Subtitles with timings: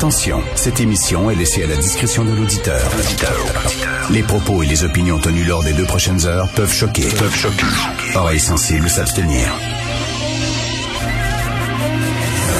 [0.00, 2.80] Attention, cette émission est laissée à la discrétion de l'auditeur.
[4.08, 7.06] Les propos et les opinions tenues lors des deux prochaines heures peuvent choquer.
[7.18, 7.66] Peuvent choquer.
[8.14, 9.52] Oreilles sensibles s'abstenir.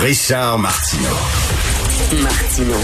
[0.00, 1.16] Richard Martineau.
[2.22, 2.74] Martino.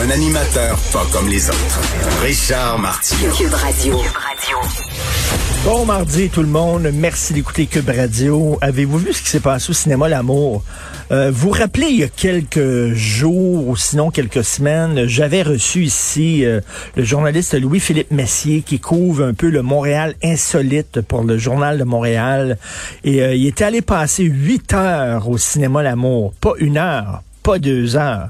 [0.00, 1.80] Un animateur pas comme les autres.
[2.22, 3.32] Richard Martineau.
[3.32, 4.00] Cube Radio.
[5.64, 8.58] Bon mardi tout le monde, merci d'écouter Cube Radio.
[8.60, 10.62] Avez-vous vu ce qui s'est passé au cinéma L'amour?
[11.10, 15.84] Euh, vous vous rappelez, il y a quelques jours, ou sinon quelques semaines, j'avais reçu
[15.84, 16.60] ici euh,
[16.96, 21.84] le journaliste Louis-Philippe Messier qui couvre un peu le Montréal insolite pour le Journal de
[21.84, 22.58] Montréal.
[23.02, 26.34] Et euh, il était allé passer huit heures au cinéma L'amour.
[26.42, 28.28] Pas une heure, pas deux heures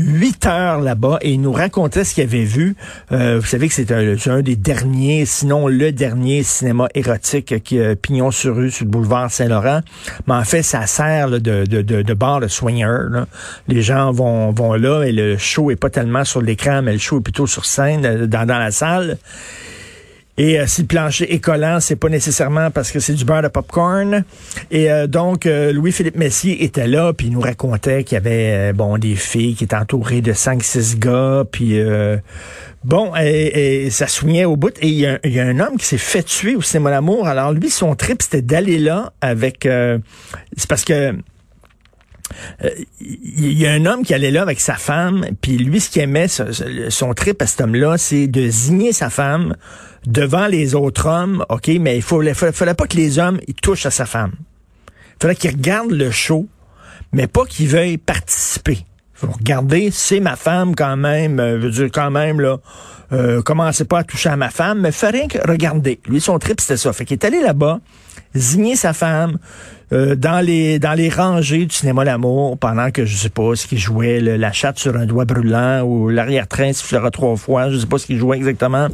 [0.00, 2.76] huit heures là-bas et il nous racontait ce qu'il avait vu.
[3.12, 7.94] Euh, vous savez que c'est un, des derniers, sinon le dernier cinéma érotique qui a
[7.96, 9.80] pignon sur rue sur le boulevard Saint-Laurent.
[10.26, 13.08] Mais en fait, ça sert de, de, de, bar de swinger.
[13.10, 13.26] Là.
[13.68, 16.98] Les gens vont, vont là et le show est pas tellement sur l'écran, mais le
[16.98, 19.18] show est plutôt sur scène, euh, dans, dans la salle.
[20.40, 23.42] Et euh, si le plancher est collant, c'est pas nécessairement parce que c'est du beurre
[23.42, 24.24] de popcorn.
[24.70, 28.72] Et euh, donc, euh, Louis-Philippe Messier était là, puis il nous racontait qu'il y avait
[28.72, 31.78] bon des filles qui étaient entourées de 5-6 gars, puis
[32.84, 34.74] bon, et, et, ça soignait au bout.
[34.80, 37.28] Et il y, a, y, a un homme qui s'est fait tuer au cinéma l'amour.
[37.28, 39.68] Alors lui, son trip, c'était d'aller là avec...
[40.56, 41.14] c'est parce que
[43.00, 46.00] il y a un homme qui allait là avec sa femme, puis lui, ce qu'il
[46.00, 49.56] aimait, son trip à cet homme-là, c'est de zigner sa femme
[50.06, 53.86] devant les autres hommes, OK, mais il fallait, fallait pas que les hommes ils touchent
[53.86, 54.32] à sa femme.
[54.88, 56.48] Il fallait qu'ils regardent le show,
[57.12, 58.84] mais pas qu'ils veuillent participer.
[59.20, 62.56] Faut regarder, c'est ma femme quand même, euh, veut dire quand même, là,
[63.12, 66.00] euh, commencez pas à toucher à ma femme, mais que regarder.
[66.08, 66.92] Lui, son trip, c'était ça.
[66.94, 67.80] Fait qu'il est allé là-bas,
[68.34, 69.36] zigner sa femme,
[69.92, 73.66] euh, dans les dans les rangées du cinéma L'amour pendant que je sais pas ce
[73.66, 77.86] qu'il jouait la chatte sur un doigt brûlant ou l'arrière-train sifflera trois fois je sais
[77.86, 78.86] pas ce qu'il jouait exactement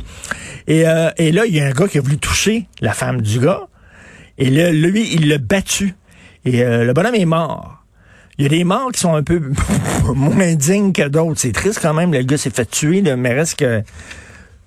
[0.66, 3.20] et, euh, et là il y a un gars qui a voulu toucher la femme
[3.20, 3.68] du gars
[4.38, 5.94] et là lui il l'a battu
[6.46, 7.75] et le bonhomme est mort
[8.38, 9.40] il y a des morts qui sont un peu
[10.14, 11.40] moins dignes que d'autres.
[11.40, 12.12] C'est triste quand même.
[12.12, 13.82] Le gars s'est fait tuer, mais reste que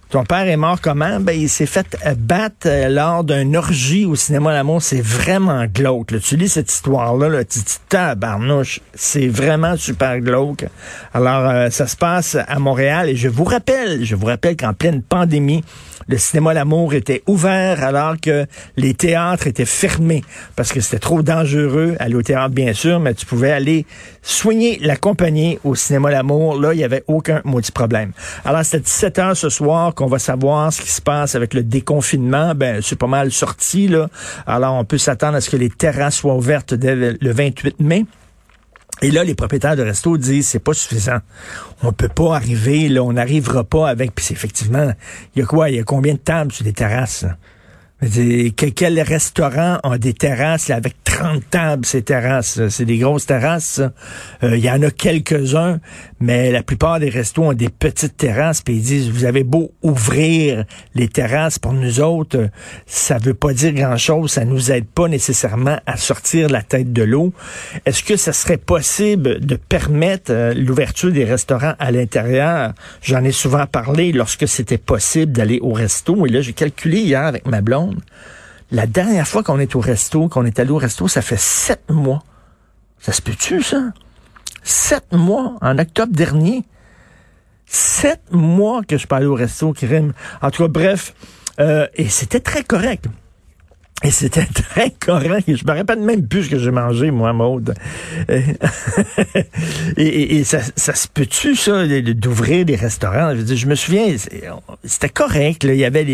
[0.09, 1.20] ton père est mort comment?
[1.20, 4.81] Ben, il s'est fait battre euh, lors d'un orgie au cinéma L'amour.
[4.81, 6.20] C'est vraiment glauque.
[6.22, 7.59] Tu lis cette histoire-là, là, tu
[7.90, 10.66] tabarnouche, c'est vraiment super glauque.
[11.14, 14.74] Alors, euh, ça se passe à Montréal et je vous rappelle, je vous rappelle qu'en
[14.74, 15.64] pleine pandémie,
[16.09, 18.47] le cinéma L'amour était ouvert alors que
[18.78, 20.24] les théâtres étaient fermés
[20.56, 21.96] parce que c'était trop dangereux.
[22.00, 23.86] Aller au théâtre, bien sûr, mais tu pouvais aller
[24.24, 26.59] soigner la compagnie au cinéma L'amour.
[26.59, 28.12] Là, il n'y avait aucun maudit problème.
[28.44, 31.61] Alors, c'était 17 heures ce soir qu'on va savoir ce qui se passe avec le
[31.61, 32.55] déconfinement.
[32.55, 34.09] Ben, c'est pas mal sorti, là.
[34.47, 38.05] Alors, on peut s'attendre à ce que les terrasses soient ouvertes dès le 28 mai.
[39.01, 41.19] Et là, les propriétaires de restos disent c'est pas suffisant.
[41.83, 44.15] On peut pas arriver, là, on n'arrivera pas avec.
[44.15, 44.89] Puis effectivement,
[45.35, 45.69] il y a quoi?
[45.69, 47.25] Il y a combien de tables sur les terrasses?
[48.01, 52.69] Quel restaurant a des terrasses avec 30 tables, ces terrasses?
[52.69, 53.81] C'est des grosses terrasses.
[54.41, 55.81] Euh, il y en a quelques-uns,
[56.21, 58.61] mais la plupart des restos ont des petites terrasses.
[58.61, 60.63] Puis ils disent, vous avez beau ouvrir
[60.95, 62.49] les terrasses pour nous autres,
[62.85, 64.31] ça veut pas dire grand-chose.
[64.31, 67.33] Ça nous aide pas nécessairement à sortir la tête de l'eau.
[67.85, 72.73] Est-ce que ça serait possible de permettre euh, l'ouverture des restaurants à l'intérieur?
[73.01, 76.25] J'en ai souvent parlé lorsque c'était possible d'aller au resto.
[76.25, 77.88] Et là, j'ai calculé hier avec ma blonde
[78.72, 81.89] la dernière fois qu'on est au resto, qu'on est allé au resto, ça fait sept
[81.89, 82.23] mois.
[83.00, 83.91] Ça se peut-tu, ça?
[84.63, 86.63] Sept mois, en octobre dernier.
[87.66, 90.13] Sept mois que je suis allé au resto, Krim.
[90.41, 91.13] En tout cas, bref,
[91.59, 93.05] euh, et c'était très correct.
[94.01, 95.43] Et c'était très correct.
[95.47, 97.73] Je me rappelle même plus ce que j'ai mangé, moi, Maude.
[98.29, 98.45] et,
[100.37, 103.34] et, ça, ça, se peut-tu, ça, d'ouvrir des restaurants?
[103.35, 104.16] Je, me souviens,
[104.85, 105.66] c'était correct.
[105.66, 106.05] Il y avait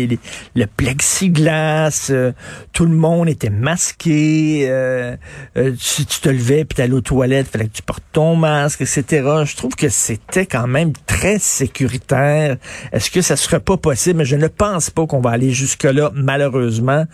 [0.54, 2.32] le plexiglas, euh,
[2.72, 4.66] tout le monde était masqué.
[4.68, 5.16] Euh,
[5.56, 8.80] euh, si tu te levais puis t'allais aux toilettes, fallait que tu portes ton masque,
[8.80, 9.04] etc.
[9.44, 12.56] Je trouve que c'était quand même très sécuritaire.
[12.92, 14.18] Est-ce que ça serait pas possible?
[14.18, 17.04] Mais je ne pense pas qu'on va aller jusque-là, malheureusement.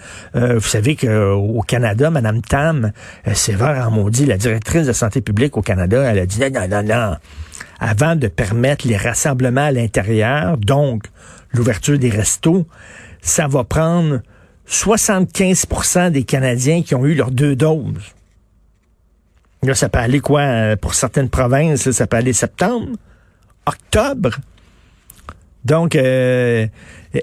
[0.62, 2.92] Vous savez qu'au Canada, Mme Tam,
[3.26, 6.50] euh, sévère en maudit, la directrice de santé publique au Canada, elle a dit non,
[6.52, 7.16] non, non, non.
[7.80, 11.06] Avant de permettre les rassemblements à l'intérieur, donc
[11.52, 12.64] l'ouverture des restos,
[13.20, 14.20] ça va prendre
[14.68, 18.14] 75% des Canadiens qui ont eu leurs deux doses.
[19.64, 20.42] Là, ça peut aller quoi?
[20.42, 22.90] Euh, pour certaines provinces, ça peut aller septembre,
[23.66, 24.30] octobre.
[25.64, 26.66] Donc, euh,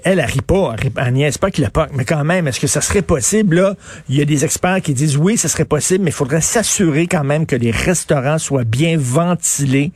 [0.04, 1.88] elle, elle pas, elle, niaise pas qu'il a pas.
[1.94, 3.74] Mais quand même, est-ce que ça serait possible, là?
[4.08, 7.06] Il y a des experts qui disent oui, ça serait possible, mais il faudrait s'assurer
[7.06, 9.92] quand même que les restaurants soient bien ventilés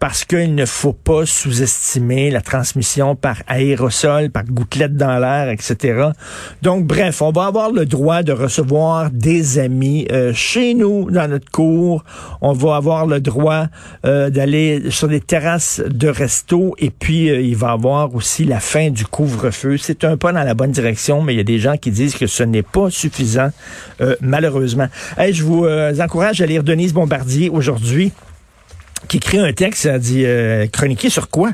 [0.00, 6.08] parce qu'il ne faut pas sous-estimer la transmission par aérosol, par gouttelettes dans l'air, etc.
[6.62, 11.28] Donc, bref, on va avoir le droit de recevoir des amis euh, chez nous, dans
[11.28, 12.04] notre cour.
[12.40, 13.66] On va avoir le droit
[14.04, 18.90] euh, d'aller sur des terrasses de resto et puis il va avoir aussi la fin
[18.90, 21.60] du cours feu C'est un pas dans la bonne direction, mais il y a des
[21.60, 23.50] gens qui disent que ce n'est pas suffisant,
[24.00, 24.88] euh, malheureusement.
[25.18, 28.12] je vous euh, encourage à lire Denise Bombardier aujourd'hui,
[29.06, 31.52] qui écrit un texte, ça dit euh, chroniquer sur quoi?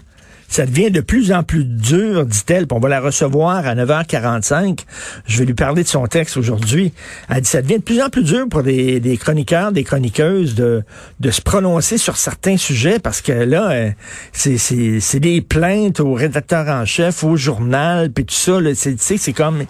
[0.49, 2.67] Ça devient de plus en plus dur, dit-elle.
[2.70, 4.81] On va la recevoir à 9h45.
[5.26, 6.93] Je vais lui parler de son texte aujourd'hui.
[7.29, 10.82] Elle dit ça devient de plus en plus dur pour des, chroniqueurs, des chroniqueuses de,
[11.20, 13.91] de se prononcer sur certains sujets parce que là, euh,
[14.32, 18.58] c'est des plaintes au rédacteur en chef, au journal, puis tout ça.
[18.75, 19.64] C'est comme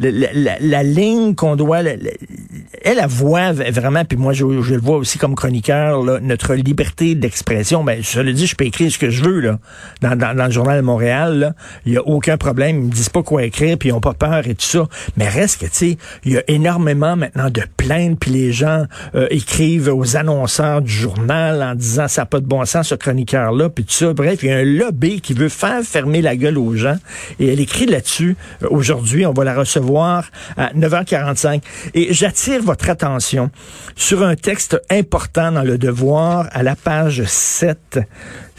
[0.00, 1.80] la, la, ligne qu'on doit...
[1.80, 2.10] elle,
[2.82, 7.84] elle voit vraiment, puis moi, je, le vois aussi comme chroniqueur, là, notre liberté d'expression.
[7.84, 9.58] Ben, je le dis, je peux écrire ce que je veux là,
[10.20, 11.54] dans, le journal de Montréal,
[11.86, 12.76] il y a aucun problème.
[12.76, 14.86] Ils me disent pas quoi écrire, puis ils ont pas peur et tout ça.
[15.16, 18.84] Mais reste que, tu sais, il y a énormément maintenant de plaintes, puis les gens
[19.14, 22.94] euh, écrivent aux annonceurs du journal en disant ça n'a pas de bon sens, ce
[22.94, 24.12] chroniqueur-là, puis tout ça.
[24.12, 26.96] Bref, il y a un lobby qui veut faire fermer la gueule aux gens.
[27.38, 28.36] Et elle écrit là-dessus.
[28.62, 31.62] Euh, aujourd'hui, on va la recevoir à 9h45.
[31.94, 33.50] Et j'attire votre attention
[33.96, 38.00] sur un texte important dans le devoir à la page 7.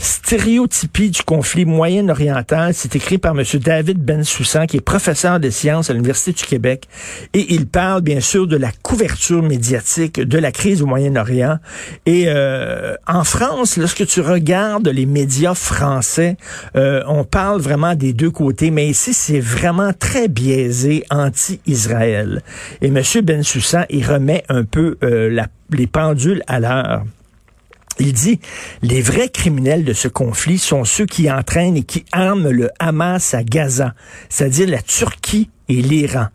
[0.02, 3.46] Stéréotypie du conflit moyen-oriental, c'est écrit par M.
[3.60, 6.88] David Bensoussan, qui est professeur de sciences à l'Université du Québec.
[7.34, 11.60] Et il parle bien sûr de la couverture médiatique de la crise au Moyen-Orient.
[12.08, 16.36] Et euh, en France, lorsque tu regardes les médias français,
[16.76, 22.42] euh, on parle vraiment des deux côtés, mais ici, c'est vraiment très biaisé anti-Israël.
[22.82, 23.04] Et M.
[23.22, 27.04] Bensoussan, il remet un peu euh, la, les pendules à l'heure.
[28.00, 28.40] Il dit,
[28.82, 33.34] les vrais criminels de ce conflit sont ceux qui entraînent et qui arment le Hamas
[33.34, 33.94] à Gaza,
[34.30, 36.28] c'est-à-dire la Turquie et l'Iran.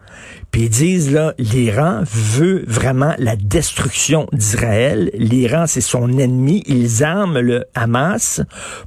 [0.51, 5.11] Puis ils disent, là, l'Iran veut vraiment la destruction d'Israël.
[5.13, 6.63] L'Iran, c'est son ennemi.
[6.67, 8.41] Ils arment le Hamas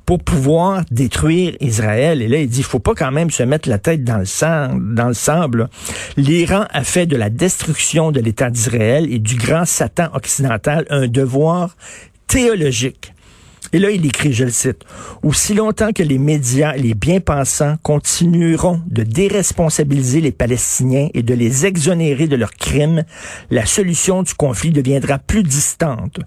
[0.08, 2.24] pour pouvoir détruire Israël.
[2.24, 4.70] Et là, il dit, faut pas quand même se mettre la tête dans le sang,
[4.80, 5.70] dans le sable.
[6.18, 11.08] L'Iran a fait de la destruction de l'État d'Israël et du grand Satan occidental un
[11.08, 11.76] devoir
[12.30, 13.14] théologique.
[13.72, 14.84] Et là, il écrit, je le cite,
[15.22, 21.66] Aussi longtemps que les médias les bien-pensants continueront de déresponsabiliser les Palestiniens et de les
[21.66, 23.04] exonérer de leurs crimes,
[23.52, 26.20] la solution du conflit deviendra plus distante.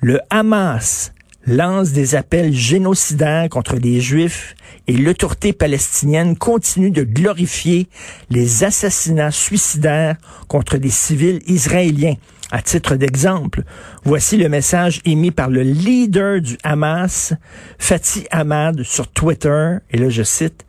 [0.00, 1.12] Le Hamas
[1.46, 4.54] lance des appels génocidaires contre les Juifs
[4.86, 7.88] et l'autorité palestinienne continue de glorifier
[8.30, 10.16] les assassinats suicidaires
[10.48, 12.16] contre des civils israéliens.
[12.52, 13.62] À titre d'exemple,
[14.04, 17.34] voici le message émis par le leader du Hamas,
[17.78, 20.64] Fatih Ahmad, sur Twitter, et là je cite,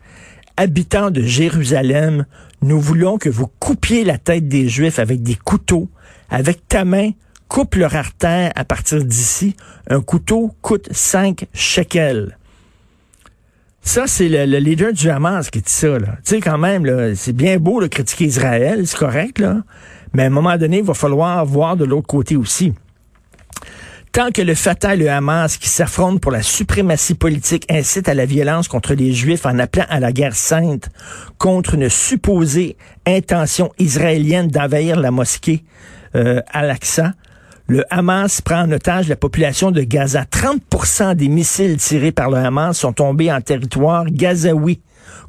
[0.56, 2.24] Habitants de Jérusalem,
[2.62, 5.88] nous voulons que vous coupiez la tête des Juifs avec des couteaux.
[6.30, 7.12] Avec ta main,
[7.46, 9.54] coupe leur artère à partir d'ici.
[9.88, 12.36] Un couteau coûte 5 shekels.
[13.82, 15.96] Ça, c'est le, leader du Hamas qui dit ça.
[15.96, 19.62] Tu sais, quand même, c'est bien beau de critiquer Israël, c'est correct, là.
[20.14, 22.72] Mais à un moment donné, il va falloir voir de l'autre côté aussi.
[24.12, 28.14] Tant que le Fatah et le Hamas qui s'affrontent pour la suprématie politique incitent à
[28.14, 30.88] la violence contre les Juifs en appelant à la guerre sainte
[31.36, 35.62] contre une supposée intention israélienne d'envahir la mosquée
[36.14, 37.12] euh, Al-Aqsa,
[37.66, 40.24] le Hamas prend en otage la population de Gaza.
[40.24, 44.80] 30% des missiles tirés par le Hamas sont tombés en territoire gazaoui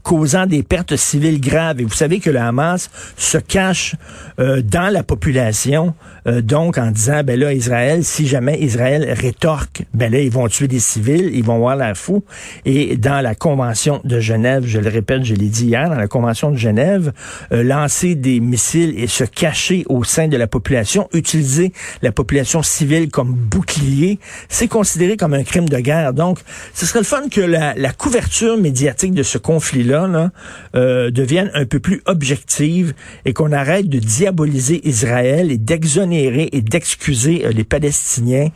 [0.04, 1.82] causant des pertes civiles graves.
[1.82, 3.96] Et vous savez que le Hamas se cache
[4.40, 5.94] euh, dans la population,
[6.28, 10.48] euh, donc en disant, ben là, Israël, si jamais Israël rétorque, ben là, ils vont
[10.48, 12.24] tuer des civils, ils vont voir la fou.
[12.66, 16.08] Et dans la Convention de Genève, je le répète, je l'ai dit hier, dans la
[16.08, 17.12] Convention de Genève,
[17.52, 22.64] euh, lancer des missiles et se cacher au sein de la population, utiliser la population
[22.64, 26.14] civile comme bouclier, c'est considéré comme un crime de guerre.
[26.14, 26.40] Donc,
[26.74, 30.32] ce serait le fun que la, la couverture médiatique de ce conflit là
[30.76, 32.94] euh, deviennent un peu plus objectives
[33.26, 38.50] et qu'on arrête de diaboliser Israël et d'exonérer et d'excuser euh, les Palestiniens.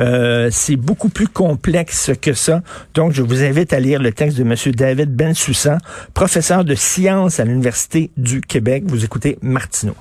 [0.00, 2.62] Euh, c'est beaucoup plus complexe que ça.
[2.94, 4.54] Donc, je vous invite à lire le texte de M.
[4.74, 5.78] David Bensoussan,
[6.14, 8.84] professeur de sciences à l'Université du Québec.
[8.86, 9.94] Vous écoutez Martineau.